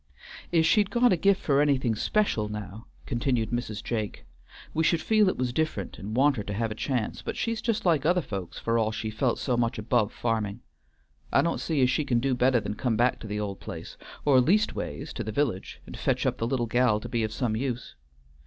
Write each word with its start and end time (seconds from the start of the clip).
"If 0.51 0.65
she'd 0.65 0.89
got 0.89 1.13
a 1.13 1.15
gift 1.15 1.41
for 1.43 1.61
anything 1.61 1.93
special, 1.93 2.49
now," 2.49 2.87
continued 3.05 3.51
Mrs. 3.51 3.83
Jake, 3.83 4.25
"we 4.73 4.83
should 4.83 4.99
feel 4.99 5.29
it 5.29 5.37
was 5.37 5.53
different 5.53 5.99
and 5.99 6.15
want 6.15 6.37
her 6.37 6.43
to 6.45 6.55
have 6.55 6.71
a 6.71 6.73
chance, 6.73 7.21
but 7.21 7.37
she's 7.37 7.61
just 7.61 7.85
like 7.85 8.03
other 8.03 8.19
folks 8.23 8.57
for 8.57 8.79
all 8.79 8.91
she 8.91 9.11
felt 9.11 9.37
so 9.37 9.55
much 9.55 9.77
above 9.77 10.11
farming. 10.11 10.61
I 11.31 11.43
don't 11.43 11.61
see 11.61 11.83
as 11.83 11.91
she 11.91 12.03
can 12.03 12.19
do 12.19 12.33
better 12.33 12.59
than 12.59 12.73
come 12.73 12.97
back 12.97 13.19
to 13.19 13.27
the 13.27 13.39
old 13.39 13.59
place, 13.59 13.95
or 14.25 14.41
leastways 14.41 15.13
to 15.13 15.23
the 15.23 15.31
village, 15.31 15.81
and 15.85 15.95
fetch 15.95 16.25
up 16.25 16.39
the 16.39 16.47
little 16.47 16.65
gal 16.65 16.99
to 16.99 17.07
be 17.07 17.27
some 17.27 17.55
use. 17.55 17.93